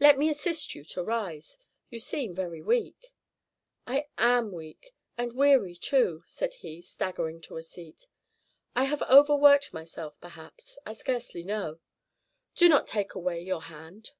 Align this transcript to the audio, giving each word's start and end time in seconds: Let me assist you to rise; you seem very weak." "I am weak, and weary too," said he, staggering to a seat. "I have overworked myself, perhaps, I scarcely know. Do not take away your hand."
Let 0.00 0.18
me 0.18 0.28
assist 0.28 0.74
you 0.74 0.84
to 0.86 1.04
rise; 1.04 1.56
you 1.88 2.00
seem 2.00 2.34
very 2.34 2.60
weak." 2.60 3.12
"I 3.86 4.06
am 4.18 4.50
weak, 4.50 4.92
and 5.16 5.34
weary 5.34 5.76
too," 5.76 6.24
said 6.26 6.54
he, 6.54 6.82
staggering 6.82 7.40
to 7.42 7.56
a 7.58 7.62
seat. 7.62 8.08
"I 8.74 8.86
have 8.86 9.02
overworked 9.02 9.72
myself, 9.72 10.20
perhaps, 10.20 10.80
I 10.84 10.94
scarcely 10.94 11.44
know. 11.44 11.78
Do 12.56 12.68
not 12.68 12.88
take 12.88 13.14
away 13.14 13.40
your 13.40 13.62
hand." 13.62 14.10